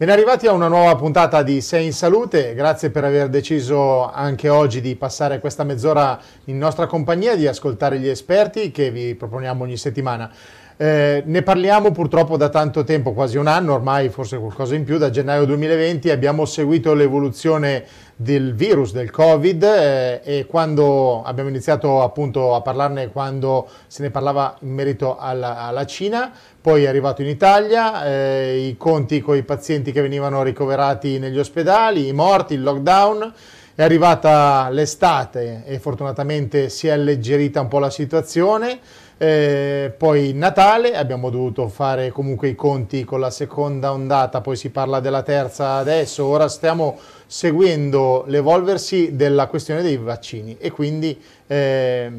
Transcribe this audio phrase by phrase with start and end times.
[0.00, 4.48] Ben arrivati a una nuova puntata di Sei in Salute, grazie per aver deciso anche
[4.48, 9.62] oggi di passare questa mezz'ora in nostra compagnia, di ascoltare gli esperti che vi proponiamo
[9.62, 10.32] ogni settimana.
[10.82, 14.96] Eh, ne parliamo purtroppo da tanto tempo, quasi un anno, ormai forse qualcosa in più,
[14.96, 17.84] da gennaio 2020 abbiamo seguito l'evoluzione
[18.16, 24.08] del virus, del Covid eh, e quando abbiamo iniziato appunto a parlarne quando se ne
[24.08, 29.36] parlava in merito alla, alla Cina, poi è arrivato in Italia, eh, i conti con
[29.36, 33.34] i pazienti che venivano ricoverati negli ospedali, i morti, il lockdown,
[33.74, 38.78] è arrivata l'estate e fortunatamente si è alleggerita un po' la situazione.
[39.22, 44.70] Eh, poi Natale, abbiamo dovuto fare comunque i conti con la seconda ondata, poi si
[44.70, 52.10] parla della terza adesso, ora stiamo seguendo l'evolversi della questione dei vaccini e quindi eh,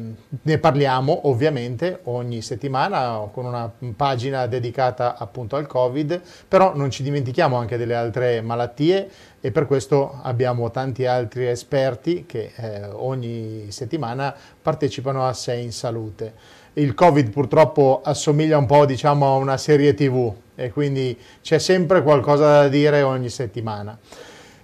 [0.42, 7.02] ne parliamo ovviamente ogni settimana con una pagina dedicata appunto al Covid, però non ci
[7.02, 13.72] dimentichiamo anche delle altre malattie e per questo abbiamo tanti altri esperti che eh, ogni
[13.72, 19.56] settimana partecipano a Sei in Salute il Covid purtroppo assomiglia un po' diciamo, a una
[19.56, 23.98] serie TV e quindi c'è sempre qualcosa da dire ogni settimana.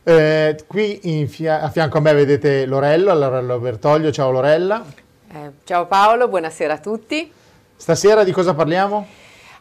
[0.02, 4.82] Eh, qui fia- a fianco a me vedete Lorello, Lorello Bertoglio, ciao Lorella.
[5.30, 7.30] Eh, ciao Paolo, buonasera a tutti.
[7.76, 9.06] Stasera di cosa parliamo?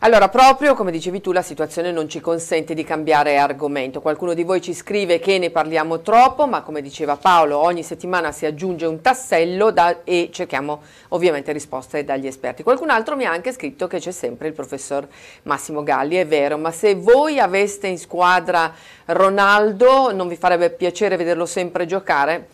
[0.01, 3.99] Allora, proprio come dicevi tu, la situazione non ci consente di cambiare argomento.
[3.99, 8.31] Qualcuno di voi ci scrive che ne parliamo troppo, ma come diceva Paolo, ogni settimana
[8.31, 12.61] si aggiunge un tassello da, e cerchiamo ovviamente risposte dagli esperti.
[12.61, 15.07] Qualcun altro mi ha anche scritto che c'è sempre il professor
[15.43, 18.71] Massimo Galli, è vero, ma se voi aveste in squadra
[19.05, 22.49] Ronaldo, non vi farebbe piacere vederlo sempre giocare?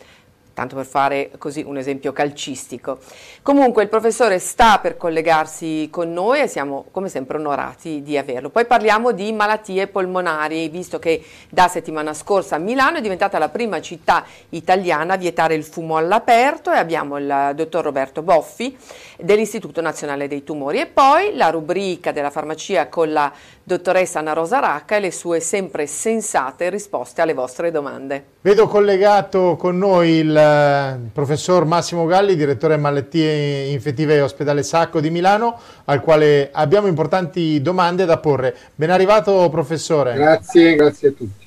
[0.54, 3.00] Tanto per fare così un esempio calcistico.
[3.42, 8.50] Comunque il professore sta per collegarsi con noi e siamo come sempre onorati di averlo.
[8.50, 13.82] Poi parliamo di malattie polmonari, visto che da settimana scorsa Milano è diventata la prima
[13.82, 18.78] città italiana a vietare il fumo all'aperto e abbiamo il dottor Roberto Boffi
[19.18, 23.32] dell'Istituto Nazionale dei Tumori e poi la rubrica della farmacia con la
[23.64, 28.26] dottoressa Anna Rosa Racca e le sue sempre sensate risposte alle vostre domande.
[28.42, 35.10] Vedo collegato con noi il eh, professor Massimo Galli, direttore malattie infettive ospedale Sacco di
[35.10, 38.56] Milano, al quale abbiamo importanti domande da porre.
[38.76, 40.14] Ben arrivato professore.
[40.16, 41.43] Grazie, grazie a tutti.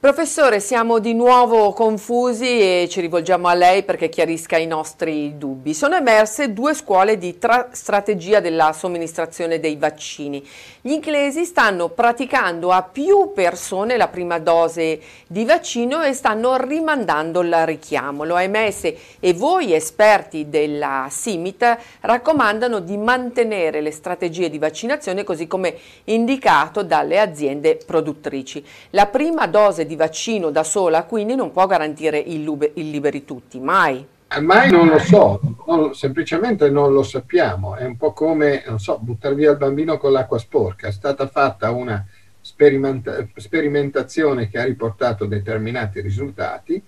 [0.00, 5.74] Professore, siamo di nuovo confusi e ci rivolgiamo a lei perché chiarisca i nostri dubbi.
[5.74, 7.38] Sono emerse due scuole di
[7.72, 10.42] strategia della somministrazione dei vaccini.
[10.80, 17.42] Gli inglesi stanno praticando a più persone la prima dose di vaccino e stanno rimandando
[17.42, 18.24] il richiamo.
[18.24, 25.76] L'OMS e voi esperti della CIMIT raccomandano di mantenere le strategie di vaccinazione così come
[26.04, 28.64] indicato dalle aziende produttrici.
[28.92, 33.58] La prima dose di vaccino da sola quindi non può garantire il, il liberi tutti,
[33.58, 34.06] mai.
[34.40, 37.74] Mai non lo so, non, semplicemente non lo sappiamo.
[37.74, 40.86] È un po' come, non so, buttare via il bambino con l'acqua sporca.
[40.86, 42.06] È stata fatta una
[42.40, 46.80] sperimenta- sperimentazione che ha riportato determinati risultati.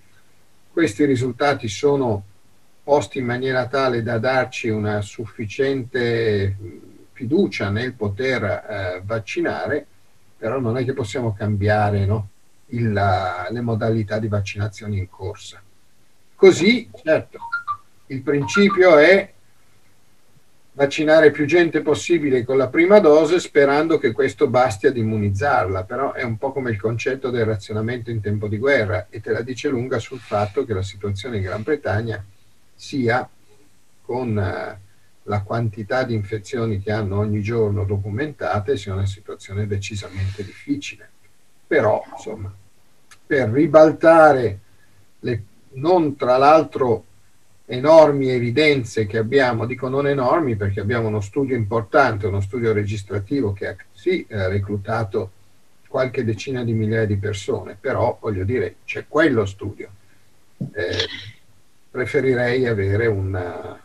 [0.71, 2.23] Questi risultati sono
[2.81, 6.55] posti in maniera tale da darci una sufficiente
[7.11, 9.85] fiducia nel poter eh, vaccinare,
[10.37, 12.29] però non è che possiamo cambiare no?
[12.73, 15.61] Il, le modalità di vaccinazione in corsa.
[16.35, 17.39] Così, certo,
[18.07, 19.31] il principio è
[20.73, 26.13] vaccinare più gente possibile con la prima dose sperando che questo basti ad immunizzarla, però
[26.13, 29.41] è un po' come il concetto del razionamento in tempo di guerra e te la
[29.41, 32.23] dice lunga sul fatto che la situazione in Gran Bretagna
[32.73, 33.27] sia
[34.01, 34.79] con eh,
[35.23, 41.09] la quantità di infezioni che hanno ogni giorno documentate sia una situazione decisamente difficile.
[41.65, 42.53] Però, insomma,
[43.25, 44.59] per ribaltare
[45.19, 47.05] le non tra l'altro
[47.65, 53.53] enormi evidenze che abbiamo, dico non enormi perché abbiamo uno studio importante, uno studio registrativo
[53.53, 55.31] che ha sì reclutato
[55.87, 59.89] qualche decina di migliaia di persone, però voglio dire c'è quello studio.
[60.57, 61.07] Eh,
[61.91, 63.79] preferirei avere una,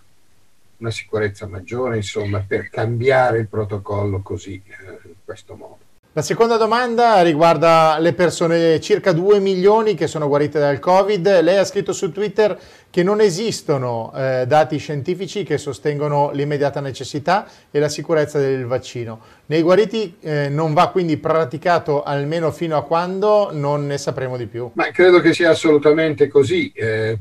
[0.79, 5.88] una, sicurezza maggiore, insomma, per cambiare il protocollo così, eh, in questo modo.
[6.19, 11.43] La seconda domanda riguarda le persone, circa 2 milioni che sono guarite dal Covid.
[11.43, 12.59] Lei ha scritto su Twitter
[12.91, 19.20] che non esistono eh, dati scientifici che sostengono l'immediata necessità e la sicurezza del vaccino.
[19.47, 24.47] Nei guariti eh, non va quindi praticato almeno fino a quando non ne sapremo di
[24.47, 24.73] più.
[24.75, 26.73] Ma credo che sia assolutamente così.
[26.75, 27.17] Eh,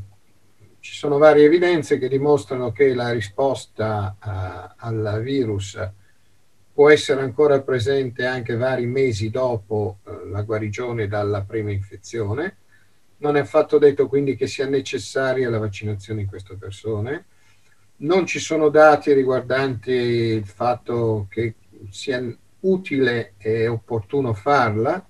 [0.80, 5.78] ci sono varie evidenze che dimostrano che la risposta a, al virus
[6.78, 12.58] può essere ancora presente anche vari mesi dopo eh, la guarigione dalla prima infezione.
[13.18, 17.26] Non è affatto detto quindi che sia necessaria la vaccinazione in queste persone.
[17.96, 21.56] Non ci sono dati riguardanti il fatto che
[21.90, 22.24] sia
[22.60, 25.04] utile e opportuno farla.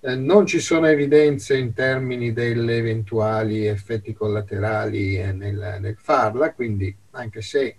[0.00, 6.52] Eh, non ci sono evidenze in termini degli eventuali effetti collaterali eh, nel, nel, farla,
[6.52, 7.76] quindi anche se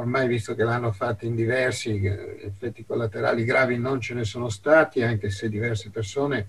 [0.00, 4.48] ormai visto che l'hanno fatta in diversi, eh, effetti collaterali gravi non ce ne sono
[4.48, 6.48] stati, anche se diverse persone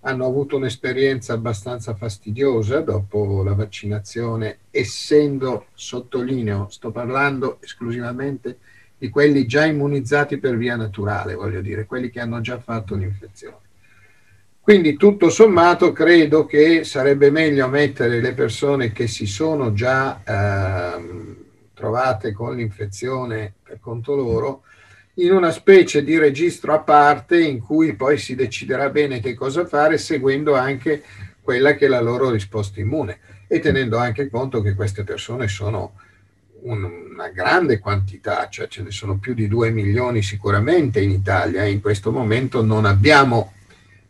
[0.00, 8.58] hanno avuto un'esperienza abbastanza fastidiosa dopo la vaccinazione, essendo, sottolineo, sto parlando esclusivamente
[8.96, 13.68] di quelli già immunizzati per via naturale, voglio dire, quelli che hanno già fatto l'infezione.
[14.58, 21.38] Quindi tutto sommato credo che sarebbe meglio mettere le persone che si sono già eh,
[21.80, 24.62] trovate con l'infezione per conto loro
[25.14, 29.64] in una specie di registro a parte in cui poi si deciderà bene che cosa
[29.66, 31.02] fare seguendo anche
[31.40, 33.18] quella che è la loro risposta immune
[33.48, 35.94] e tenendo anche conto che queste persone sono
[36.62, 41.80] una grande quantità, cioè ce ne sono più di 2 milioni sicuramente in Italia in
[41.80, 43.54] questo momento non abbiamo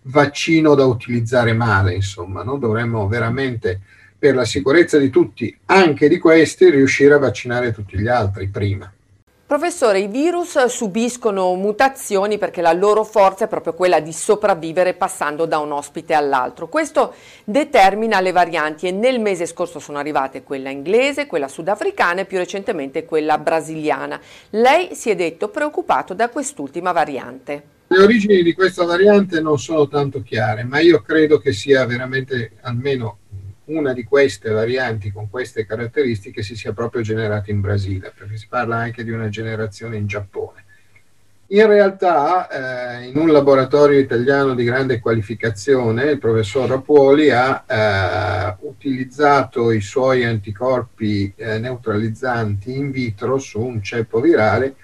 [0.02, 2.56] vaccino da utilizzare male, insomma, no?
[2.56, 3.80] dovremmo veramente
[4.20, 8.92] per la sicurezza di tutti, anche di questi, riuscire a vaccinare tutti gli altri prima.
[9.46, 15.44] Professore, i virus subiscono mutazioni perché la loro forza è proprio quella di sopravvivere passando
[15.46, 16.68] da un ospite all'altro.
[16.68, 22.26] Questo determina le varianti e nel mese scorso sono arrivate quella inglese, quella sudafricana e
[22.26, 24.20] più recentemente quella brasiliana.
[24.50, 27.78] Lei si è detto preoccupato da quest'ultima variante.
[27.88, 32.52] Le origini di questa variante non sono tanto chiare, ma io credo che sia veramente
[32.60, 33.16] almeno
[33.70, 38.46] una di queste varianti con queste caratteristiche si sia proprio generata in Brasile, perché si
[38.48, 40.64] parla anche di una generazione in Giappone.
[41.52, 48.56] In realtà, eh, in un laboratorio italiano di grande qualificazione, il professor Rapuoli ha eh,
[48.60, 54.76] utilizzato i suoi anticorpi eh, neutralizzanti in vitro su un ceppo virale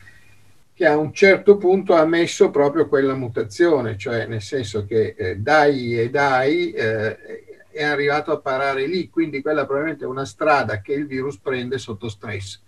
[0.77, 5.37] che a un certo punto ha messo proprio quella mutazione, cioè nel senso che eh,
[5.37, 7.46] dai e dai eh,
[7.77, 11.79] è arrivato a parare lì, quindi quella probabilmente è una strada che il virus prende
[11.79, 12.61] sotto stress.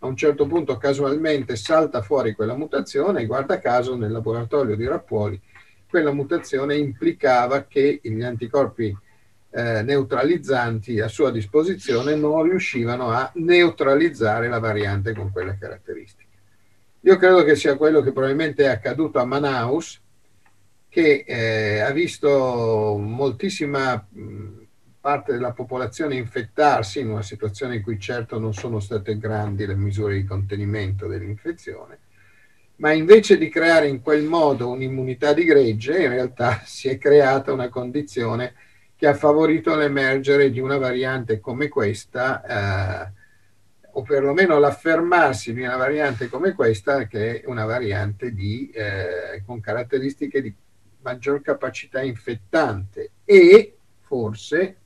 [0.00, 4.86] A un certo punto casualmente salta fuori quella mutazione e guarda caso nel laboratorio di
[4.86, 5.40] Rappuoli
[5.88, 8.94] quella mutazione implicava che gli anticorpi
[9.50, 16.26] eh, neutralizzanti a sua disposizione non riuscivano a neutralizzare la variante con quelle caratteristiche.
[17.00, 19.98] Io credo che sia quello che probabilmente è accaduto a Manaus,
[20.88, 24.06] che eh, ha visto moltissima
[25.00, 29.74] parte della popolazione infettarsi in una situazione in cui certo non sono state grandi le
[29.74, 31.98] misure di contenimento dell'infezione,
[32.76, 37.52] ma invece di creare in quel modo un'immunità di gregge, in realtà si è creata
[37.52, 38.54] una condizione
[38.96, 43.12] che ha favorito l'emergere di una variante come questa, eh,
[43.92, 49.60] o perlomeno l'affermarsi di una variante come questa, che è una variante di, eh, con
[49.60, 50.52] caratteristiche di
[51.08, 54.76] maggior capacità infettante e forse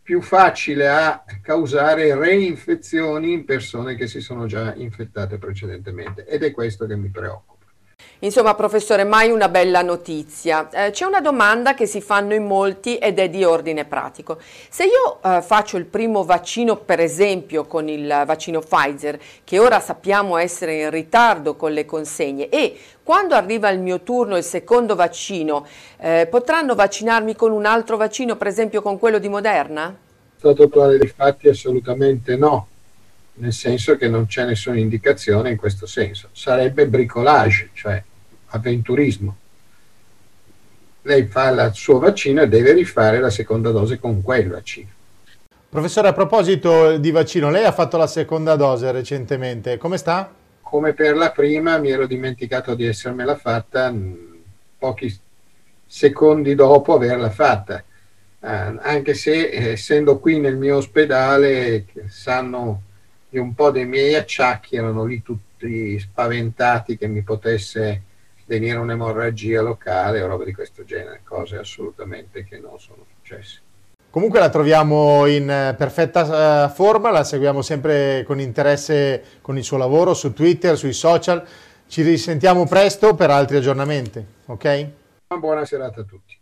[0.00, 6.52] più facile a causare reinfezioni in persone che si sono già infettate precedentemente ed è
[6.52, 7.53] questo che mi preoccupa.
[8.20, 10.68] Insomma, professore, mai una bella notizia.
[10.70, 14.38] Eh, c'è una domanda che si fanno in molti ed è di ordine pratico.
[14.68, 19.78] Se io eh, faccio il primo vaccino, per esempio con il vaccino Pfizer, che ora
[19.78, 24.94] sappiamo essere in ritardo con le consegne, e quando arriva il mio turno, il secondo
[24.94, 25.66] vaccino,
[25.98, 29.94] eh, potranno vaccinarmi con un altro vaccino, per esempio con quello di Moderna?
[30.38, 32.68] Stato attuale dei fatti assolutamente no
[33.34, 36.28] nel senso che non c'è nessuna indicazione in questo senso.
[36.32, 38.02] Sarebbe bricolage, cioè
[38.46, 39.36] avventurismo.
[41.02, 44.88] Lei fa il suo vaccino e deve rifare la seconda dose con quel vaccino.
[45.68, 50.32] Professore, a proposito di vaccino, lei ha fatto la seconda dose recentemente, come sta?
[50.60, 53.92] Come per la prima, mi ero dimenticato di essermela fatta
[54.84, 55.18] pochi
[55.86, 57.82] secondi dopo averla fatta.
[58.40, 62.82] Eh, anche se essendo qui nel mio ospedale sanno
[63.34, 68.02] di un po' dei miei acciacchi erano lì tutti spaventati che mi potesse
[68.46, 73.60] venire un'emorragia locale o roba di questo genere, cose assolutamente che non sono successe.
[74.08, 79.64] Comunque la troviamo in eh, perfetta uh, forma, la seguiamo sempre con interesse con il
[79.64, 81.44] suo lavoro su Twitter, sui social.
[81.88, 84.88] Ci risentiamo presto per altri aggiornamenti, ok?
[85.26, 86.38] Una buona serata a tutti.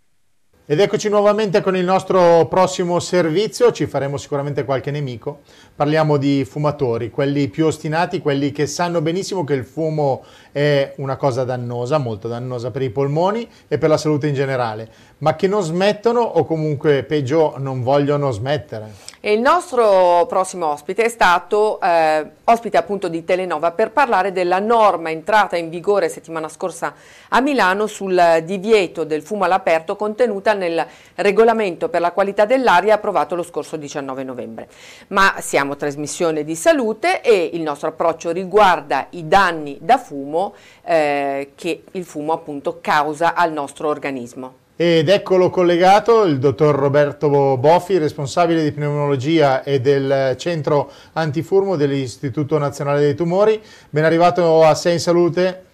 [0.65, 5.41] Ed eccoci nuovamente con il nostro prossimo servizio, ci faremo sicuramente qualche nemico.
[5.83, 10.23] Parliamo di fumatori, quelli più ostinati, quelli che sanno benissimo che il fumo
[10.53, 14.89] è una cosa dannosa, molto dannosa per i polmoni e per la salute in generale,
[15.19, 19.11] ma che non smettono o comunque peggio non vogliono smettere.
[19.25, 24.59] E il nostro prossimo ospite è stato eh, ospite appunto di Telenova per parlare della
[24.59, 26.93] norma entrata in vigore settimana scorsa
[27.29, 30.85] a Milano sul divieto del fumo all'aperto contenuta nel
[31.15, 34.67] regolamento per la qualità dell'aria approvato lo scorso 19 novembre.
[35.09, 41.53] Ma siamo trasmissione di salute e il nostro approccio riguarda i danni da fumo eh,
[41.55, 44.61] che il fumo appunto causa al nostro organismo.
[44.75, 52.59] Ed eccolo collegato il dottor Roberto Boffi, responsabile di pneumologia e del centro antifurmo dell'Istituto
[52.59, 53.61] Nazionale dei Tumori.
[53.91, 55.65] Ben arrivato a Sei in Salute.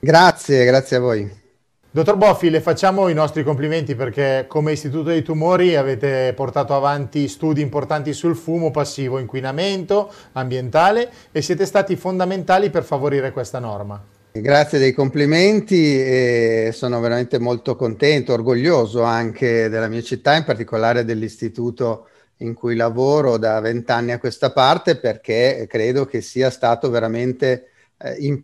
[0.00, 1.46] Grazie, grazie a voi.
[1.90, 7.28] Dottor Boffi, le facciamo i nostri complimenti perché come Istituto dei Tumori avete portato avanti
[7.28, 14.04] studi importanti sul fumo passivo, inquinamento ambientale e siete stati fondamentali per favorire questa norma.
[14.32, 21.06] Grazie dei complimenti e sono veramente molto contento, orgoglioso anche della mia città, in particolare
[21.06, 22.08] dell'istituto
[22.40, 28.14] in cui lavoro da vent'anni a questa parte, perché credo che sia stato veramente eh,
[28.18, 28.42] in,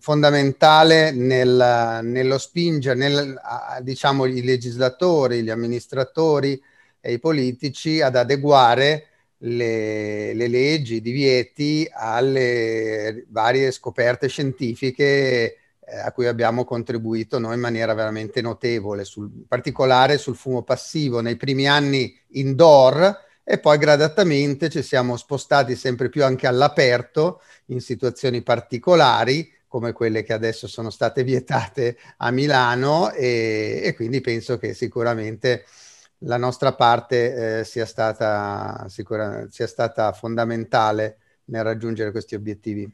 [0.00, 3.40] fondamentale nel, nello spingere, nel,
[3.82, 6.60] diciamo, i legislatori, gli amministratori
[7.00, 9.06] e i politici ad adeguare
[9.38, 15.56] le, le leggi, i divieti alle varie scoperte scientifiche
[15.90, 20.62] eh, a cui abbiamo contribuito noi in maniera veramente notevole, sul, in particolare sul fumo
[20.62, 27.40] passivo nei primi anni indoor e poi gradatamente ci siamo spostati sempre più anche all'aperto
[27.66, 34.20] in situazioni particolari come quelle che adesso sono state vietate a Milano e, e quindi
[34.20, 35.64] penso che sicuramente
[36.22, 42.92] la nostra parte eh, sia, stata, sicura, sia stata fondamentale nel raggiungere questi obiettivi.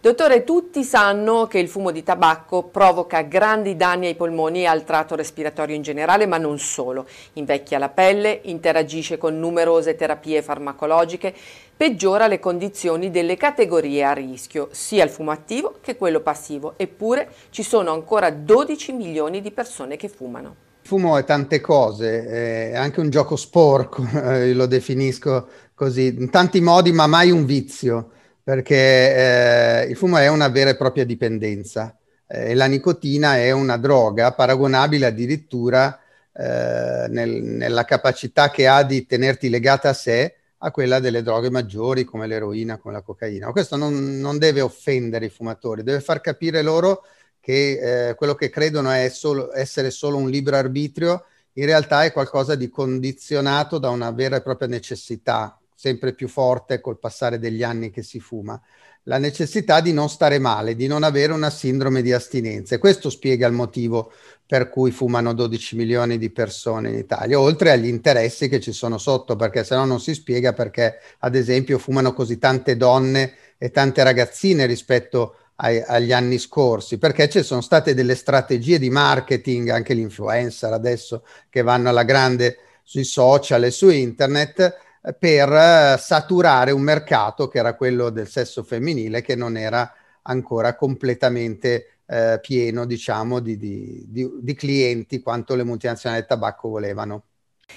[0.00, 4.84] Dottore, tutti sanno che il fumo di tabacco provoca grandi danni ai polmoni e al
[4.84, 7.06] tratto respiratorio in generale, ma non solo.
[7.34, 11.34] Invecchia la pelle, interagisce con numerose terapie farmacologiche,
[11.76, 16.74] peggiora le condizioni delle categorie a rischio, sia il fumo attivo che quello passivo.
[16.76, 20.56] Eppure ci sono ancora 12 milioni di persone che fumano.
[20.82, 26.28] Il fumo è tante cose, è anche un gioco sporco, eh, lo definisco così, in
[26.28, 28.10] tanti modi, ma mai un vizio,
[28.44, 31.96] perché eh, il fumo è una vera e propria dipendenza
[32.28, 35.98] eh, e la nicotina è una droga paragonabile addirittura
[36.32, 41.50] eh, nel, nella capacità che ha di tenerti legata a sé a quella delle droghe
[41.50, 43.50] maggiori come l'eroina, come la cocaina.
[43.50, 47.04] Questo non, non deve offendere i fumatori, deve far capire loro
[47.40, 52.54] che eh, quello che credono solo, essere solo un libero arbitrio, in realtà è qualcosa
[52.54, 57.90] di condizionato da una vera e propria necessità, sempre più forte col passare degli anni
[57.90, 58.58] che si fuma.
[59.02, 62.74] La necessità di non stare male, di non avere una sindrome di astinenza.
[62.74, 64.10] E questo spiega il motivo
[64.46, 68.96] per cui fumano 12 milioni di persone in Italia, oltre agli interessi che ci sono
[68.96, 73.70] sotto, perché se no non si spiega perché, ad esempio, fumano così tante donne e
[73.70, 79.68] tante ragazzine rispetto ai, agli anni scorsi, perché ci sono state delle strategie di marketing,
[79.68, 84.83] anche gli influencer adesso che vanno alla grande sui social e su internet,
[85.18, 89.92] per eh, saturare un mercato che era quello del sesso femminile che non era
[90.22, 96.68] ancora completamente eh, pieno, diciamo, di, di, di, di clienti quanto le multinazionali del tabacco
[96.68, 97.24] volevano.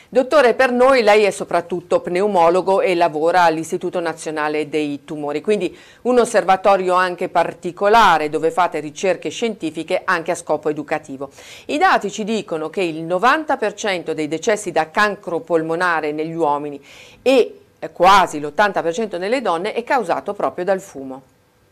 [0.10, 6.20] Dottore, per noi lei è soprattutto pneumologo e lavora all'Istituto Nazionale dei Tumori, quindi un
[6.20, 11.30] osservatorio anche particolare dove fate ricerche scientifiche anche a scopo educativo.
[11.66, 16.82] I dati ci dicono che il 90% dei decessi da cancro polmonare negli uomini
[17.22, 17.60] e
[17.92, 21.22] quasi l'80% nelle donne è causato proprio dal fumo.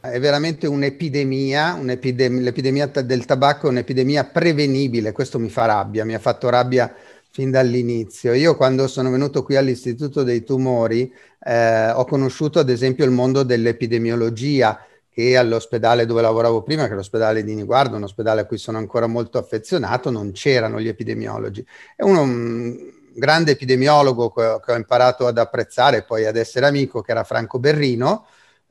[0.01, 6.13] È veramente un'epidemia, un'epidemia l'epidemia del tabacco è un'epidemia prevenibile, questo mi fa rabbia, mi
[6.13, 6.93] ha fatto rabbia
[7.35, 8.31] fin dall'inizio.
[8.31, 11.13] Io quando sono venuto qui all'Istituto dei Tumori
[11.43, 16.95] eh, ho conosciuto ad esempio il mondo dell'epidemiologia che all'ospedale dove lavoravo prima, che è
[16.95, 21.65] l'ospedale di Niguardo, un ospedale a cui sono ancora molto affezionato, non c'erano gli epidemiologi.
[21.93, 22.77] È uno, un
[23.13, 27.59] grande epidemiologo che, ho imparato ad apprezzare e poi ad essere amico, che era Franco
[27.59, 28.27] Berrino,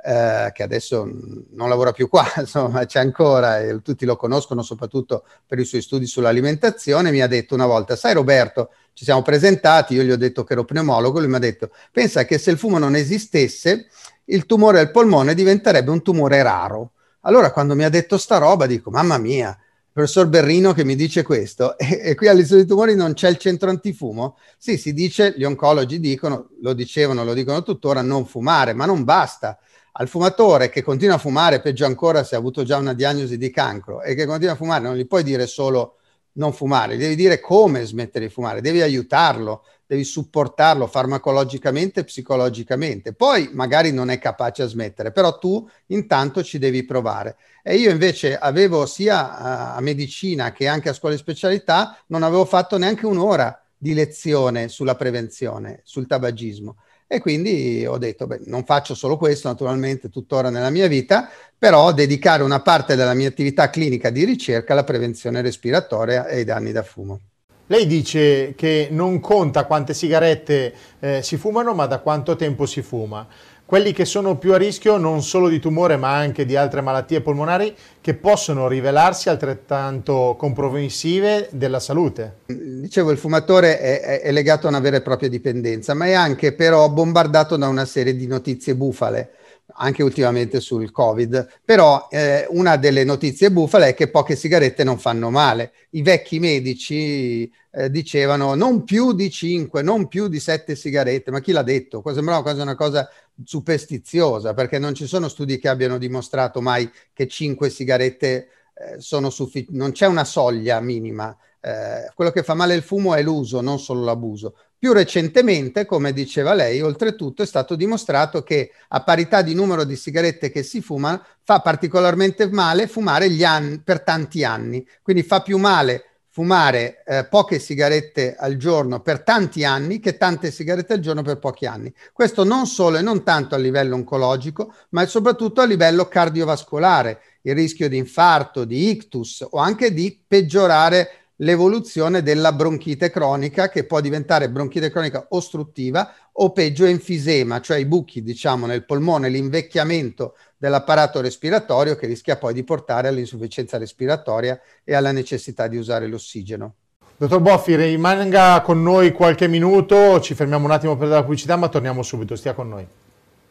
[0.06, 1.08] eh, che adesso
[1.52, 5.80] non lavora più qua, insomma c'è ancora e tutti lo conoscono soprattutto per i suoi
[5.80, 10.18] studi sull'alimentazione, mi ha detto una volta, sai Roberto, ci siamo presentati, io gli ho
[10.18, 13.86] detto che ero pneumologo, lui mi ha detto, pensa che se il fumo non esistesse,
[14.26, 16.92] il tumore al polmone diventerebbe un tumore raro.
[17.20, 19.58] Allora quando mi ha detto sta roba dico, mamma mia,
[19.90, 23.38] professor Berrino che mi dice questo, e, e qui all'Istituto dei Tumori non c'è il
[23.38, 24.36] centro antifumo?
[24.58, 29.04] Sì, si dice, gli oncologi dicono, lo dicevano, lo dicono tuttora, non fumare, ma non
[29.04, 29.58] basta.
[29.96, 33.50] Al fumatore che continua a fumare, peggio ancora se ha avuto già una diagnosi di
[33.50, 35.98] cancro e che continua a fumare, non gli puoi dire solo
[36.32, 43.12] non fumare, devi dire come smettere di fumare, devi aiutarlo, devi supportarlo farmacologicamente e psicologicamente.
[43.12, 47.36] Poi magari non è capace a smettere, però tu intanto ci devi provare.
[47.62, 52.44] E io invece avevo sia a medicina che anche a scuola di specialità, non avevo
[52.46, 56.78] fatto neanche un'ora di lezione sulla prevenzione, sul tabagismo.
[57.06, 61.92] E quindi ho detto, beh, non faccio solo questo, naturalmente, tuttora nella mia vita, però
[61.92, 66.72] dedicare una parte della mia attività clinica di ricerca alla prevenzione respiratoria e ai danni
[66.72, 67.20] da fumo.
[67.66, 72.82] Lei dice che non conta quante sigarette eh, si fumano, ma da quanto tempo si
[72.82, 73.26] fuma.
[73.66, 77.22] Quelli che sono più a rischio non solo di tumore, ma anche di altre malattie
[77.22, 82.40] polmonari che possono rivelarsi altrettanto compromissive della salute.
[82.46, 86.52] Dicevo, il fumatore è, è legato a una vera e propria dipendenza, ma è anche
[86.52, 89.30] però bombardato da una serie di notizie bufale
[89.76, 94.98] anche ultimamente sul Covid, però eh, una delle notizie bufale è che poche sigarette non
[94.98, 95.72] fanno male.
[95.90, 101.40] I vecchi medici eh, dicevano non più di 5, non più di 7 sigarette, ma
[101.40, 102.02] chi l'ha detto?
[102.12, 103.08] Sembrava quasi una cosa
[103.42, 109.30] superstiziosa, perché non ci sono studi che abbiano dimostrato mai che 5 sigarette eh, sono
[109.30, 111.36] sufficienti, non c'è una soglia minima.
[111.60, 114.56] Eh, quello che fa male il fumo è l'uso, non solo l'abuso.
[114.84, 119.96] Più recentemente, come diceva lei, oltretutto è stato dimostrato che a parità di numero di
[119.96, 124.86] sigarette che si fumano, fa particolarmente male fumare anni, per tanti anni.
[125.00, 130.50] Quindi fa più male fumare eh, poche sigarette al giorno per tanti anni che tante
[130.50, 131.90] sigarette al giorno per pochi anni.
[132.12, 137.54] Questo non solo e non tanto a livello oncologico, ma soprattutto a livello cardiovascolare, il
[137.54, 144.00] rischio di infarto, di ictus o anche di peggiorare l'evoluzione della bronchite cronica che può
[144.00, 151.20] diventare bronchite cronica ostruttiva o peggio enfisema, cioè i buchi diciamo nel polmone, l'invecchiamento dell'apparato
[151.20, 156.74] respiratorio che rischia poi di portare all'insufficienza respiratoria e alla necessità di usare l'ossigeno.
[157.16, 161.68] Dottor Boffi, rimanga con noi qualche minuto, ci fermiamo un attimo per la pubblicità ma
[161.68, 162.86] torniamo subito, stia con noi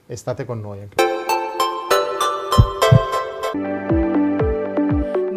[0.06, 1.02] e state con noi anche.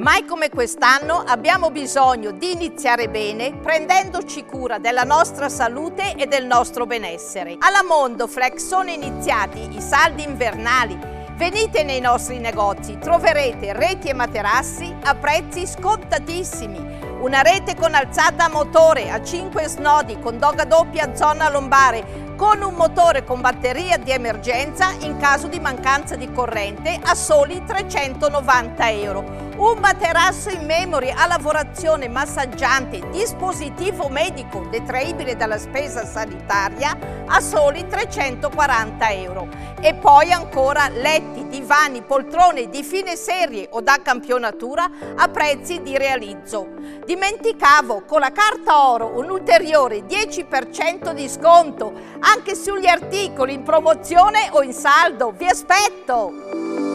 [0.07, 6.47] Mai come quest'anno abbiamo bisogno di iniziare bene prendendoci cura della nostra salute e del
[6.47, 7.57] nostro benessere.
[7.59, 10.97] Alla Mondoflex sono iniziati i saldi invernali.
[11.35, 16.79] Venite nei nostri negozi, troverete reti e materassi a prezzi scontatissimi.
[17.23, 22.63] Una rete con alzata a motore a 5 snodi con doga doppia zona lombare con
[22.63, 28.91] un motore con batteria di emergenza in caso di mancanza di corrente a soli 390
[28.91, 37.41] euro un materasso in memory a lavorazione massaggiante, dispositivo medico detraibile dalla spesa sanitaria a
[37.41, 39.49] soli 340 euro.
[39.81, 45.97] E poi ancora letti, divani, poltrone di fine serie o da campionatura a prezzi di
[45.97, 46.69] realizzo.
[47.05, 54.49] Dimenticavo, con la carta oro un ulteriore 10% di sconto anche sugli articoli in promozione
[54.51, 55.33] o in saldo.
[55.37, 56.86] Vi aspetto!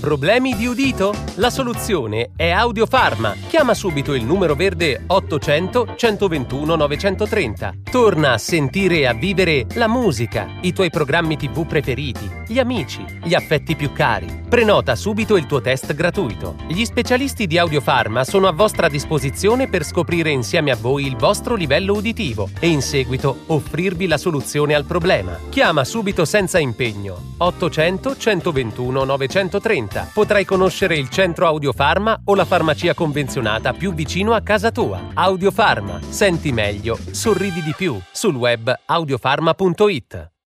[0.00, 1.14] Problemi di udito?
[1.34, 3.36] La soluzione è Audiofarma.
[3.48, 7.74] Chiama subito il numero verde 800 121 930.
[7.90, 13.04] Torna a sentire e a vivere la musica, i tuoi programmi TV preferiti, gli amici,
[13.22, 14.44] gli affetti più cari.
[14.48, 16.56] Prenota subito il tuo test gratuito.
[16.66, 21.54] Gli specialisti di Audiofarma sono a vostra disposizione per scoprire insieme a voi il vostro
[21.54, 25.38] livello uditivo e in seguito offrirvi la soluzione al problema.
[25.50, 32.44] Chiama subito senza impegno 800 121 930 30 potrai conoscere il centro Audiofarma o la
[32.44, 35.08] farmacia convenzionata più vicino a casa tua.
[35.12, 36.00] Audiofarma.
[36.08, 37.98] Senti meglio, sorridi di più.
[38.12, 40.39] Sul web audiofarma.it.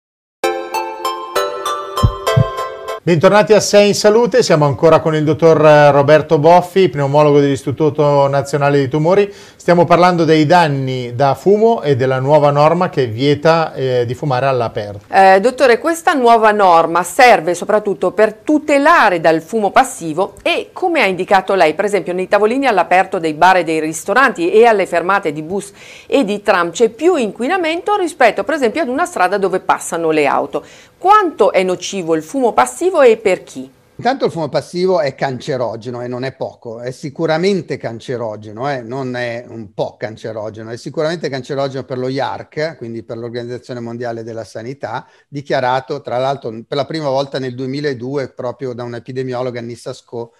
[3.04, 5.56] Bentornati a Sei in Salute, siamo ancora con il dottor
[5.92, 9.28] Roberto Boffi, pneumologo dell'Istituto Nazionale di Tumori.
[9.56, 14.46] Stiamo parlando dei danni da fumo e della nuova norma che vieta eh, di fumare
[14.46, 15.00] all'aperto.
[15.08, 21.06] Eh, dottore, questa nuova norma serve soprattutto per tutelare dal fumo passivo e, come ha
[21.06, 25.32] indicato lei, per esempio nei tavolini all'aperto dei bar e dei ristoranti e alle fermate
[25.32, 25.72] di bus
[26.06, 30.26] e di tram c'è più inquinamento rispetto per esempio ad una strada dove passano le
[30.26, 30.64] auto.
[31.02, 33.68] Quanto è nocivo il fumo passivo e per chi?
[33.96, 38.82] Intanto il fumo passivo è cancerogeno e non è poco, è sicuramente cancerogeno, eh?
[38.82, 44.22] non è un po' cancerogeno, è sicuramente cancerogeno per lo IARC, quindi per l'Organizzazione Mondiale
[44.22, 49.92] della Sanità, dichiarato tra l'altro per la prima volta nel 2002 proprio da un'epidemiologa Nissa
[49.92, 50.32] Sco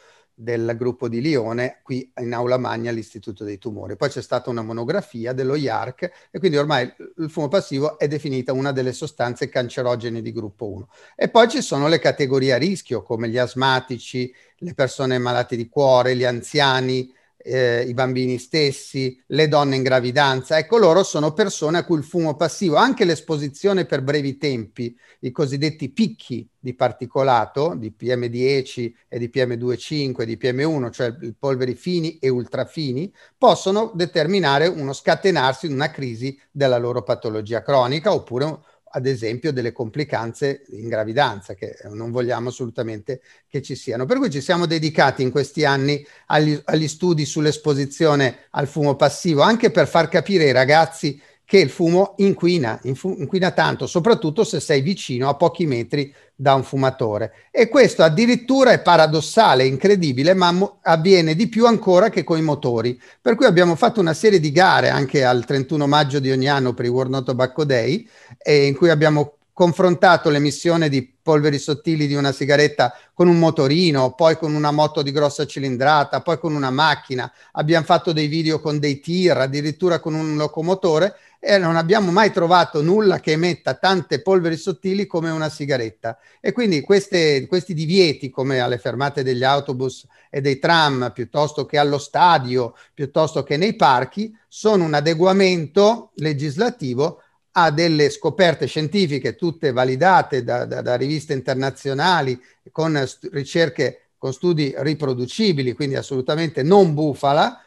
[0.43, 3.97] del gruppo di Lione qui in aula magna all'Istituto dei Tumori.
[3.97, 8.53] Poi c'è stata una monografia dello IARC e quindi ormai il fumo passivo è definita
[8.53, 10.89] una delle sostanze cancerogene di gruppo 1.
[11.17, 15.69] E poi ci sono le categorie a rischio come gli asmatici, le persone malate di
[15.69, 17.13] cuore, gli anziani,
[17.45, 20.59] eh, i bambini stessi, le donne in gravidanza.
[20.59, 25.31] Ecco, loro sono persone a cui il fumo passivo, anche l'esposizione per brevi tempi, i
[25.31, 31.75] cosiddetti picchi di particolato, di PM10 e di PM2,5 e di PM1, cioè i polveri
[31.75, 38.59] fini e ultrafini, possono determinare uno scatenarsi di una crisi della loro patologia cronica oppure
[38.95, 44.05] ad esempio delle complicanze in gravidanza che non vogliamo assolutamente che ci siano.
[44.05, 49.41] Per cui ci siamo dedicati in questi anni agli, agli studi sull'esposizione al fumo passivo,
[49.41, 51.21] anche per far capire ai ragazzi
[51.53, 56.63] che il fumo inquina, inquina tanto, soprattutto se sei vicino a pochi metri da un
[56.63, 57.51] fumatore.
[57.51, 62.43] E questo addirittura è paradossale, incredibile, ma mo- avviene di più ancora che con i
[62.43, 62.99] motori.
[63.21, 66.73] Per cui abbiamo fatto una serie di gare anche al 31 maggio di ogni anno
[66.73, 72.07] per i World No Tobacco Day, eh, in cui abbiamo confrontato l'emissione di polveri sottili
[72.07, 76.55] di una sigaretta con un motorino, poi con una moto di grossa cilindrata, poi con
[76.55, 77.33] una macchina.
[77.53, 82.31] Abbiamo fatto dei video con dei tir, addirittura con un locomotore e non abbiamo mai
[82.31, 86.17] trovato nulla che emetta tante polveri sottili come una sigaretta.
[86.41, 91.79] E quindi queste, questi divieti, come alle fermate degli autobus e dei tram, piuttosto che
[91.79, 97.22] allo stadio, piuttosto che nei parchi, sono un adeguamento legislativo
[97.53, 104.33] a delle scoperte scientifiche, tutte validate da, da, da riviste internazionali, con st- ricerche, con
[104.33, 107.63] studi riproducibili, quindi assolutamente non bufala,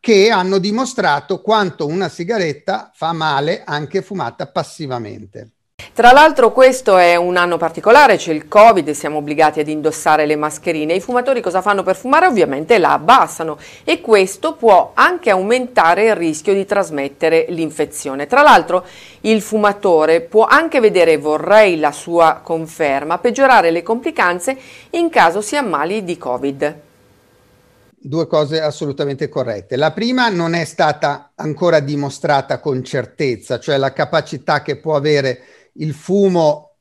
[0.00, 5.53] che hanno dimostrato quanto una sigaretta fa male anche fumata passivamente.
[5.94, 10.34] Tra l'altro questo è un anno particolare, c'è il Covid, siamo obbligati ad indossare le
[10.34, 10.94] mascherine.
[10.94, 12.26] I fumatori cosa fanno per fumare?
[12.26, 18.26] Ovviamente la abbassano e questo può anche aumentare il rischio di trasmettere l'infezione.
[18.26, 18.84] Tra l'altro
[19.20, 24.56] il fumatore può anche vedere, vorrei la sua conferma, peggiorare le complicanze
[24.90, 26.76] in caso si ammali di Covid
[28.06, 29.76] due cose assolutamente corrette.
[29.76, 35.63] La prima non è stata ancora dimostrata con certezza, cioè la capacità che può avere
[35.74, 36.76] il fumo,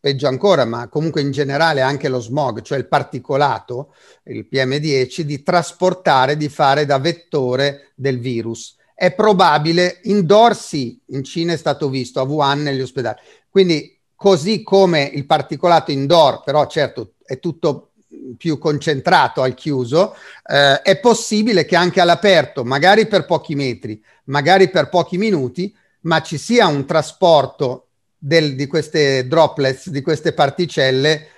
[0.00, 5.42] peggio ancora, ma comunque in generale anche lo smog, cioè il particolato, il PM10, di
[5.42, 8.76] trasportare, di fare da vettore del virus.
[8.94, 13.18] È probabile, indoor sì, in Cina è stato visto, a Wuhan negli ospedali.
[13.48, 17.92] Quindi così come il particolato indoor, però certo è tutto
[18.36, 24.70] più concentrato al chiuso, eh, è possibile che anche all'aperto, magari per pochi metri, magari
[24.70, 27.87] per pochi minuti, ma ci sia un trasporto
[28.18, 31.28] del, di queste droplets, di queste particelle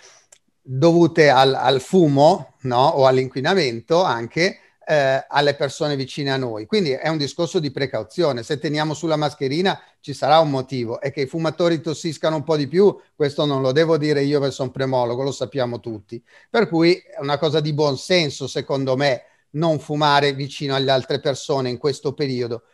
[0.63, 2.87] dovute al, al fumo no?
[2.87, 4.59] o all'inquinamento anche
[4.91, 6.67] eh, alle persone vicine a noi.
[6.67, 8.43] Quindi è un discorso di precauzione.
[8.43, 11.01] Se teniamo sulla mascherina ci sarà un motivo.
[11.01, 14.41] E che i fumatori tossiscano un po' di più, questo non lo devo dire io
[14.41, 16.21] che sono premologo, lo sappiamo tutti.
[16.49, 21.21] Per cui è una cosa di buon senso, secondo me, non fumare vicino alle altre
[21.21, 22.65] persone in questo periodo.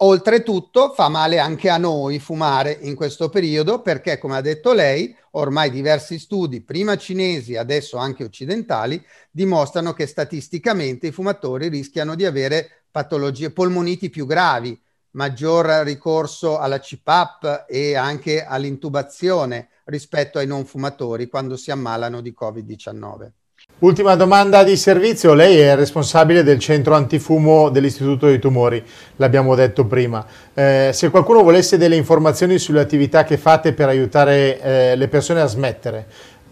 [0.00, 5.16] Oltretutto fa male anche a noi fumare in questo periodo perché, come ha detto lei,
[5.32, 12.26] ormai diversi studi, prima cinesi, adesso anche occidentali, dimostrano che statisticamente i fumatori rischiano di
[12.26, 14.78] avere patologie polmoniti più gravi,
[15.12, 22.34] maggior ricorso alla CPAP e anche all'intubazione rispetto ai non fumatori quando si ammalano di
[22.38, 23.30] Covid-19.
[23.78, 28.82] Ultima domanda di servizio, lei è responsabile del centro antifumo dell'Istituto dei Tumori,
[29.16, 30.24] l'abbiamo detto prima.
[30.54, 35.42] Eh, se qualcuno volesse delle informazioni sulle attività che fate per aiutare eh, le persone
[35.42, 36.06] a smettere,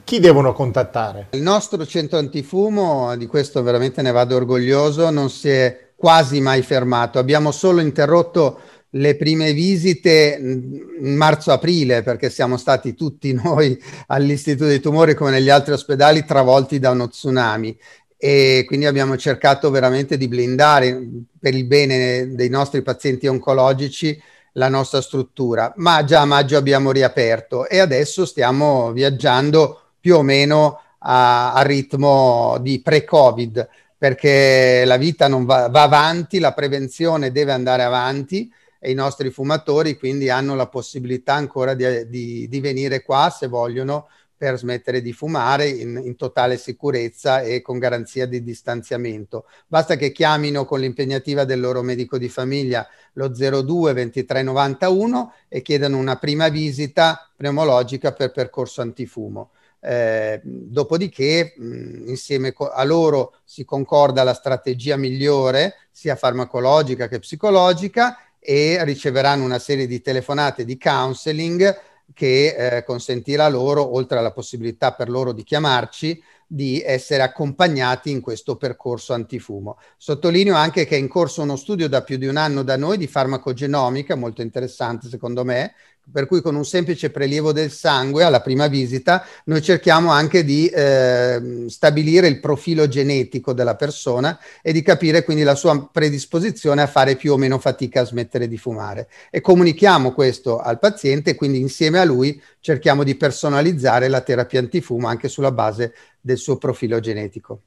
[0.05, 1.29] chi devono contattare?
[1.31, 6.61] Il nostro centro antifumo, di questo veramente ne vado orgoglioso, non si è quasi mai
[6.61, 7.19] fermato.
[7.19, 8.59] Abbiamo solo interrotto
[8.95, 15.51] le prime visite in marzo-aprile, perché siamo stati tutti noi all'Istituto dei Tumori, come negli
[15.51, 17.77] altri ospedali, travolti da uno tsunami.
[18.17, 20.99] E quindi abbiamo cercato veramente di blindare
[21.39, 24.21] per il bene dei nostri pazienti oncologici
[24.53, 25.73] la nostra struttura.
[25.77, 31.63] Ma già a maggio abbiamo riaperto e adesso stiamo viaggiando più o meno a, a
[31.63, 38.51] ritmo di pre-Covid, perché la vita non va, va avanti, la prevenzione deve andare avanti
[38.85, 43.47] e i nostri fumatori quindi hanno la possibilità ancora di, di, di venire qua se
[43.47, 49.47] vogliono per smettere di fumare in, in, totale sicurezza e con garanzia di distanziamento.
[49.66, 55.97] Basta che chiamino con l'impegnativa del loro medico di famiglia lo 02 2391 e chiedano
[55.97, 59.53] una prima visita pneumologica per percorso antifumo.
[59.81, 68.18] Eh, dopodiché, mh, insieme a loro si concorda la strategia migliore, sia farmacologica che psicologica,
[68.47, 71.81] e riceveranno una serie di telefonate di counseling
[72.13, 78.21] che eh, consentirà loro, oltre alla possibilità per loro di chiamarci, di essere accompagnati in
[78.21, 79.79] questo percorso antifumo.
[79.97, 82.99] Sottolineo anche che è in corso uno studio da più di un anno da noi
[82.99, 85.73] di farmacogenomica, molto interessante secondo me,
[86.11, 90.67] per cui con un semplice prelievo del sangue alla prima visita noi cerchiamo anche di
[90.69, 96.87] eh, stabilire il profilo genetico della persona e di capire quindi la sua predisposizione a
[96.87, 101.35] fare più o meno fatica a smettere di fumare e comunichiamo questo al paziente e
[101.35, 106.57] quindi insieme a lui cerchiamo di personalizzare la terapia antifumo anche sulla base del suo
[106.57, 107.61] profilo genetico.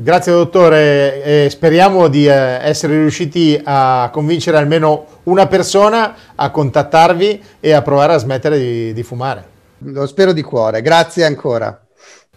[0.00, 7.42] Grazie dottore, e speriamo di eh, essere riusciti a convincere almeno una persona a contattarvi
[7.58, 9.44] e a provare a smettere di, di fumare.
[9.78, 11.87] Lo spero di cuore, grazie ancora.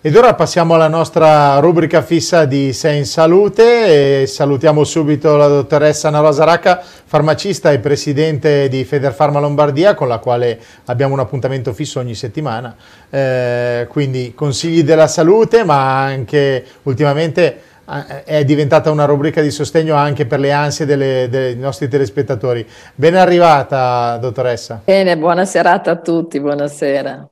[0.04, 5.46] Ed ora passiamo alla nostra rubrica fissa di Sei in Salute e salutiamo subito la
[5.46, 11.20] dottoressa Anna Rosa Racca, farmacista e presidente di Federfarma Lombardia, con la quale abbiamo un
[11.20, 12.76] appuntamento fisso ogni settimana.
[13.12, 19.94] Eh, quindi consigli della salute, ma anche ultimamente eh, è diventata una rubrica di sostegno
[19.94, 22.68] anche per le ansie delle, dei nostri telespettatori.
[22.96, 24.82] Ben arrivata, dottoressa.
[24.84, 27.31] Bene, buona serata a tutti, buonasera.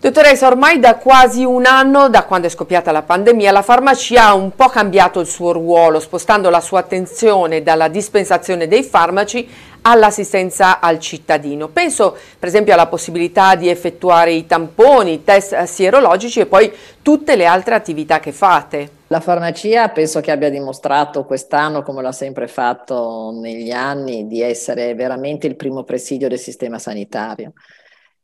[0.00, 4.34] Dottoressa, ormai da quasi un anno, da quando è scoppiata la pandemia, la farmacia ha
[4.34, 9.46] un po' cambiato il suo ruolo, spostando la sua attenzione dalla dispensazione dei farmaci
[9.82, 11.68] all'assistenza al cittadino.
[11.68, 17.36] Penso per esempio alla possibilità di effettuare i tamponi, i test sierologici e poi tutte
[17.36, 18.90] le altre attività che fate.
[19.08, 24.94] La farmacia penso che abbia dimostrato quest'anno, come l'ha sempre fatto negli anni, di essere
[24.94, 27.52] veramente il primo presidio del sistema sanitario.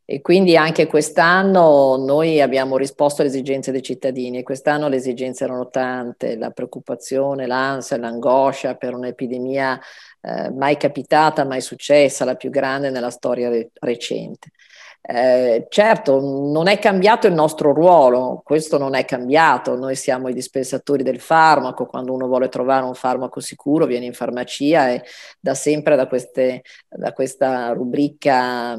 [0.09, 5.43] E quindi anche quest'anno noi abbiamo risposto alle esigenze dei cittadini e quest'anno le esigenze
[5.43, 9.81] erano tante, la preoccupazione, l'ansia, l'angoscia per un'epidemia
[10.21, 14.51] eh, mai capitata, mai successa, la più grande nella storia re- recente.
[15.09, 20.35] Eh, certo, non è cambiato il nostro ruolo, questo non è cambiato, noi siamo i
[20.35, 25.05] dispensatori del farmaco, quando uno vuole trovare un farmaco sicuro viene in farmacia e
[25.39, 28.77] da sempre da, queste, da questa rubrica,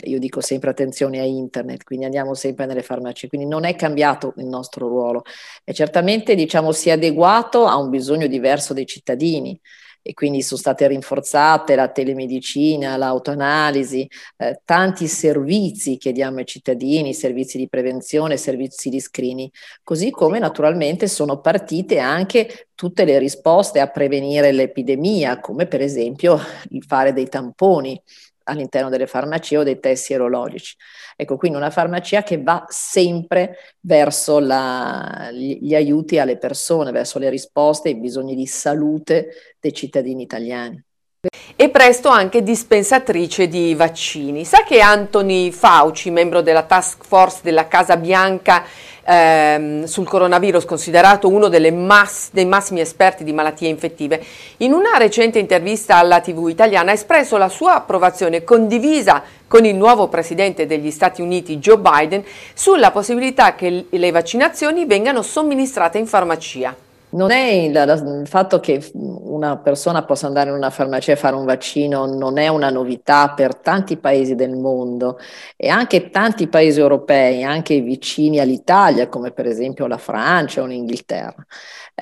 [0.00, 4.34] io dico sempre attenzione a internet, quindi andiamo sempre nelle farmacie, quindi non è cambiato
[4.36, 5.22] il nostro ruolo.
[5.64, 9.58] E certamente diciamo si è adeguato a un bisogno diverso dei cittadini
[10.02, 17.14] e quindi sono state rinforzate la telemedicina, l'autoanalisi, eh, tanti servizi che diamo ai cittadini,
[17.14, 19.50] servizi di prevenzione, servizi di screening,
[19.82, 26.38] così come naturalmente sono partite anche tutte le risposte a prevenire l'epidemia, come per esempio
[26.70, 28.00] il fare dei tamponi
[28.50, 30.76] all'interno delle farmacie o dei test sierologici.
[31.16, 37.30] Ecco, quindi una farmacia che va sempre verso la, gli, aiuti alle persone, verso le
[37.30, 40.82] risposte ai bisogni di salute dei cittadini italiani
[41.54, 44.46] e presto anche dispensatrice di vaccini.
[44.46, 48.64] Sa che Anthony Fauci, membro della task force della Casa Bianca
[49.04, 54.24] ehm, sul coronavirus, considerato uno mass- dei massimi esperti di malattie infettive,
[54.58, 59.74] in una recente intervista alla TV italiana ha espresso la sua approvazione condivisa con il
[59.74, 66.06] nuovo presidente degli Stati Uniti Joe Biden sulla possibilità che le vaccinazioni vengano somministrate in
[66.06, 66.74] farmacia.
[67.12, 67.74] Non è il,
[68.20, 72.38] il, fatto che una persona possa andare in una farmacia e fare un vaccino, non
[72.38, 75.18] è una novità per tanti paesi del mondo
[75.56, 81.44] e anche tanti paesi europei, anche vicini all'Italia, come per esempio la Francia o l'Inghilterra.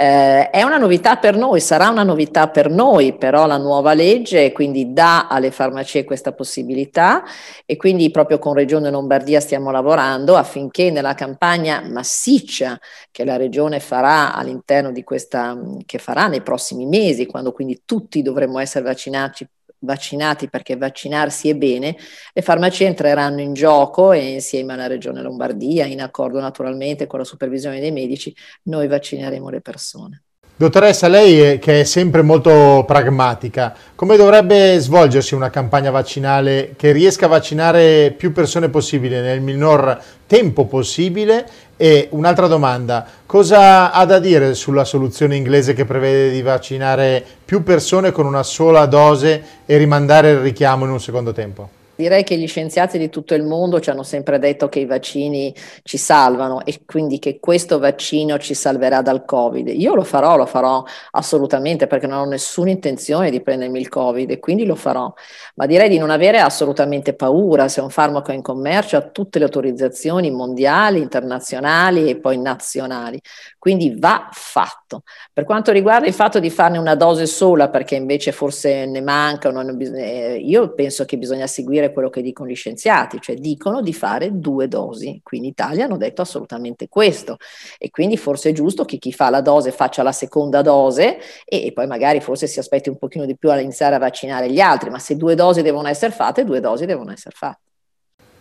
[0.01, 4.53] Eh, è una novità per noi, sarà una novità per noi, però la nuova legge
[4.53, 7.25] quindi dà alle farmacie questa possibilità
[7.66, 12.79] e quindi proprio con Regione Lombardia stiamo lavorando affinché nella campagna massiccia
[13.11, 18.58] che la Regione farà all'interno questa, che farà nei prossimi mesi, quando quindi tutti dovremmo
[18.58, 19.48] essere vaccinati
[19.80, 21.96] vaccinati perché vaccinarsi è bene,
[22.32, 27.24] le farmacie entreranno in gioco e insieme alla Regione Lombardia, in accordo naturalmente con la
[27.24, 28.34] supervisione dei medici,
[28.64, 30.22] noi vaccineremo le persone.
[30.61, 37.27] Dottoressa, lei che è sempre molto pragmatica, come dovrebbe svolgersi una campagna vaccinale che riesca
[37.27, 41.47] a vaccinare più persone possibile nel minor tempo possibile?
[41.77, 47.62] E un'altra domanda, cosa ha da dire sulla soluzione inglese che prevede di vaccinare più
[47.62, 51.77] persone con una sola dose e rimandare il richiamo in un secondo tempo?
[51.98, 55.52] Direi che gli scienziati di tutto il mondo ci hanno sempre detto che i vaccini
[55.82, 59.66] ci salvano e quindi che questo vaccino ci salverà dal Covid.
[59.66, 64.30] Io lo farò, lo farò assolutamente perché non ho nessuna intenzione di prendermi il Covid
[64.30, 65.12] e quindi lo farò.
[65.59, 69.40] Ma direi di non avere assolutamente paura se un farmaco è in commercio ha tutte
[69.40, 73.21] le autorizzazioni mondiali, internazionali e poi nazionali.
[73.59, 75.03] Quindi va fatto.
[75.33, 79.51] Per quanto riguarda il fatto di farne una dose sola perché invece forse ne manca,
[79.51, 84.38] eh, io penso che bisogna seguire quello che dicono gli scienziati, cioè dicono di fare
[84.38, 85.21] due dosi.
[85.25, 87.37] Qui in Italia hanno detto assolutamente questo
[87.79, 91.73] e quindi forse è giusto che chi fa la dose faccia la seconda dose e,
[91.75, 95.01] poi magari forse si aspetti un pochino di più iniziare a vaccinare gli altri, ma
[95.01, 97.61] se due dosi devono essere fatte, due dosi devono essere fatte.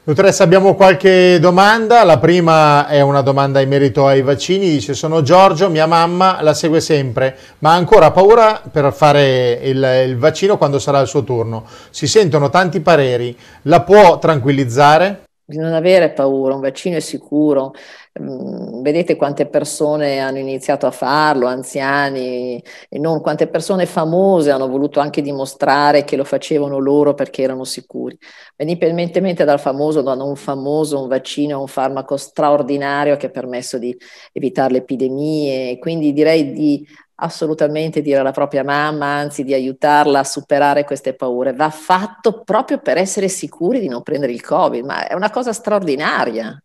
[0.08, 2.06] Dottoressa, abbiamo qualche domanda.
[2.06, 4.70] La prima è una domanda in merito ai vaccini.
[4.70, 10.06] Dice: Sono Giorgio, mia mamma la segue sempre, ma ha ancora paura per fare il,
[10.08, 11.66] il vaccino quando sarà il suo turno.
[11.90, 13.38] Si sentono tanti pareri.
[13.64, 15.27] La può tranquillizzare?
[15.50, 17.72] Di non avere paura, un vaccino è sicuro.
[18.20, 24.68] Mm, vedete quante persone hanno iniziato a farlo, anziani e non, quante persone famose hanno
[24.68, 28.18] voluto anche dimostrare che lo facevano loro perché erano sicuri.
[28.58, 33.78] Indipendentemente dal famoso, da non famoso, un vaccino è un farmaco straordinario che ha permesso
[33.78, 33.96] di
[34.34, 36.86] evitare le epidemie, quindi direi di
[37.20, 41.54] assolutamente dire alla propria mamma, anzi di aiutarla a superare queste paure.
[41.54, 45.54] Va fatto proprio per essere sicuri di non prendere il Covid, ma è una cosa
[45.54, 46.60] straordinaria.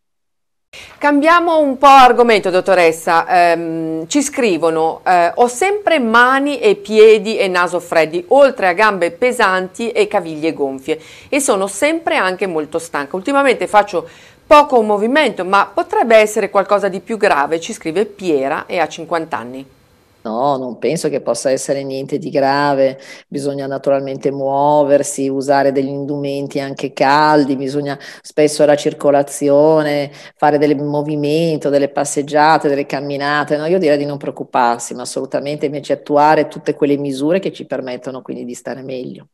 [0.96, 3.26] Cambiamo un po' argomento, dottoressa.
[3.28, 9.10] Ehm, ci scrivono: eh, Ho sempre mani e piedi e naso freddi, oltre a gambe
[9.10, 13.16] pesanti e caviglie gonfie, e sono sempre anche molto stanca.
[13.16, 14.08] Ultimamente faccio
[14.46, 19.36] poco movimento, ma potrebbe essere qualcosa di più grave, ci scrive Piera e ha 50
[19.36, 19.66] anni.
[20.24, 26.60] No, non penso che possa essere niente di grave, bisogna naturalmente muoversi, usare degli indumenti
[26.60, 33.66] anche caldi, bisogna spesso la circolazione, fare del movimento, delle passeggiate, delle camminate, no?
[33.66, 38.22] io direi di non preoccuparsi, ma assolutamente invece attuare tutte quelle misure che ci permettono
[38.22, 39.26] quindi di stare meglio.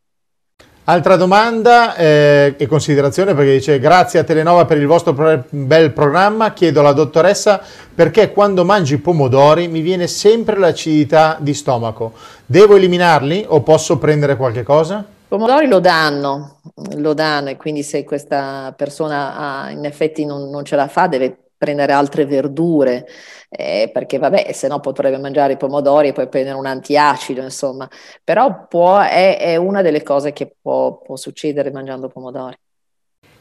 [0.91, 5.93] Altra domanda eh, e considerazione perché dice grazie a Telenova per il vostro pro- bel
[5.93, 7.61] programma, chiedo alla dottoressa
[7.95, 12.15] perché quando mangi pomodori mi viene sempre l'acidità di stomaco.
[12.47, 15.05] Devo eliminarli o posso prendere qualche cosa?
[15.07, 16.61] I pomodori lo danno,
[16.97, 21.07] lo danno e quindi se questa persona ha, in effetti non, non ce la fa
[21.07, 23.07] deve prendere altre verdure,
[23.51, 27.89] eh, perché vabbè, se no potrebbe mangiare i pomodori e poi prendere un antiacido, insomma,
[28.25, 32.57] però può, è, è una delle cose che può, può succedere mangiando pomodori.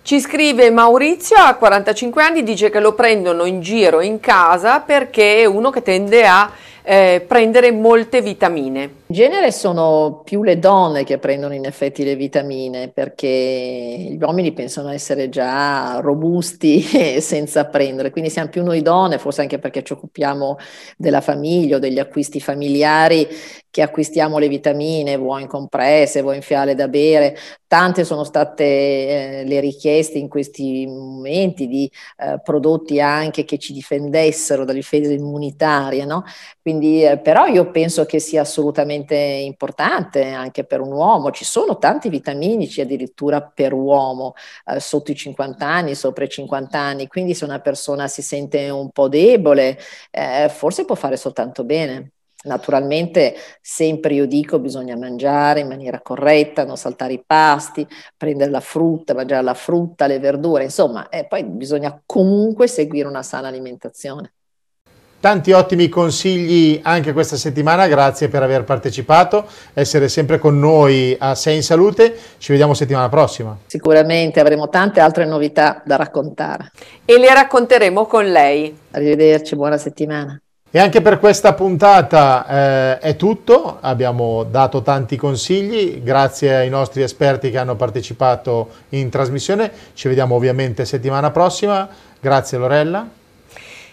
[0.02, 5.42] Ci scrive Maurizio, ha 45 anni, dice che lo prendono in giro in casa perché
[5.42, 6.50] è uno che tende a
[6.90, 8.82] eh, prendere molte vitamine.
[9.08, 14.54] In genere sono più le donne che prendono in effetti le vitamine perché gli uomini
[14.54, 16.82] pensano essere già robusti
[17.20, 20.58] senza prendere, quindi siamo più noi donne, forse anche perché ci occupiamo
[20.96, 23.28] della famiglia o degli acquisti familiari
[23.78, 27.38] che acquistiamo le vitamine, vuoi in compresse, vuoi in fiale da bere.
[27.68, 31.88] Tante sono state eh, le richieste in questi momenti di
[32.18, 36.24] eh, prodotti anche che ci difendessero dalle difesa immunitaria, no?
[36.60, 41.30] Quindi, eh, però io penso che sia assolutamente importante anche per un uomo.
[41.30, 44.34] Ci sono tanti vitaminici addirittura per uomo
[44.66, 47.06] eh, sotto i 50 anni, sopra i 50 anni.
[47.08, 49.78] Quindi se una persona si sente un po' debole,
[50.10, 52.14] eh, forse può fare soltanto bene.
[52.48, 58.62] Naturalmente, sempre io dico, bisogna mangiare in maniera corretta, non saltare i pasti, prendere la
[58.62, 64.32] frutta, mangiare la frutta, le verdure, insomma, e poi bisogna comunque seguire una sana alimentazione.
[65.20, 71.34] Tanti ottimi consigli anche questa settimana, grazie per aver partecipato, essere sempre con noi a
[71.34, 73.58] Sei in Salute, ci vediamo settimana prossima.
[73.66, 76.72] Sicuramente avremo tante altre novità da raccontare.
[77.04, 78.78] E le racconteremo con lei.
[78.92, 80.40] Arrivederci, buona settimana.
[80.70, 87.04] E anche per questa puntata eh, è tutto, abbiamo dato tanti consigli, grazie ai nostri
[87.04, 91.88] esperti che hanno partecipato in trasmissione, ci vediamo ovviamente settimana prossima,
[92.20, 93.08] grazie Lorella.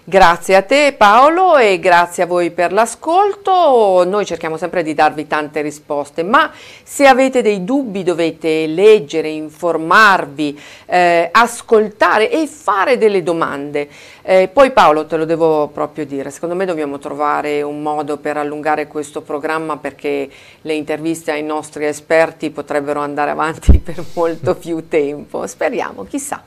[0.07, 4.05] Grazie a te Paolo e grazie a voi per l'ascolto.
[4.05, 10.61] Noi cerchiamo sempre di darvi tante risposte, ma se avete dei dubbi dovete leggere, informarvi,
[10.85, 13.89] eh, ascoltare e fare delle domande.
[14.21, 18.37] Eh, poi Paolo te lo devo proprio dire, secondo me dobbiamo trovare un modo per
[18.37, 20.29] allungare questo programma perché
[20.61, 25.47] le interviste ai nostri esperti potrebbero andare avanti per molto più tempo.
[25.47, 26.43] Speriamo, chissà.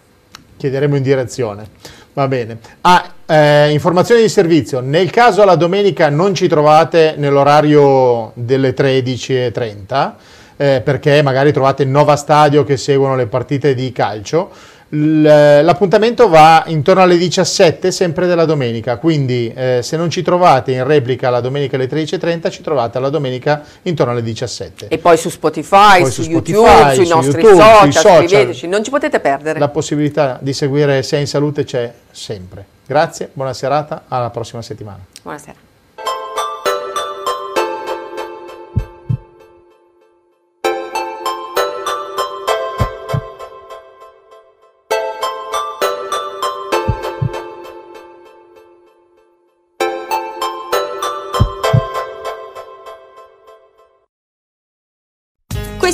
[0.58, 2.06] Chiederemo in direzione.
[2.18, 2.58] Va bene.
[2.82, 4.80] Ah, eh, informazioni di servizio.
[4.80, 10.16] Nel caso la domenica non ci trovate nell'orario delle 13.30,
[10.58, 14.50] eh, perché magari trovate Nova Stadio che seguono le partite di calcio.
[14.90, 20.86] L'appuntamento va intorno alle 17, sempre della domenica, quindi eh, se non ci trovate in
[20.86, 24.88] replica la domenica alle 13.30, ci trovate la domenica intorno alle 17.
[24.88, 28.28] E poi su Spotify, poi su, su YouTube, Spotify, sui su nostri YouTube, social, sui
[28.30, 28.70] social.
[28.70, 29.60] non ci potete perdere.
[29.60, 32.66] La possibilità di seguire Sei in Salute c'è sempre.
[32.86, 35.04] Grazie, buona serata, alla prossima settimana.
[35.22, 35.67] Buonasera.